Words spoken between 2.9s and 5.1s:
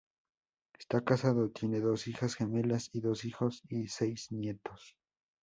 y dos hijos y seis nietos.